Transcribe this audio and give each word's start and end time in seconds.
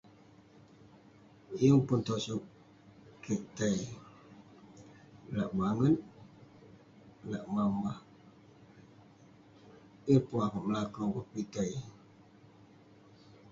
yeng 1.59 1.81
pun 1.87 2.01
tosog 2.07 2.41
kik 3.23 3.41
ta..i 3.57 3.83
lak 5.37 5.51
banget, 5.59 5.95
lak 7.31 7.43
mah 7.53 7.69
mah, 7.81 7.97
yeng 10.07 10.23
pun 10.27 10.39
akouk 10.45 10.65
melakau 10.67 11.07
ke 11.15 11.21
kitey 11.31 11.73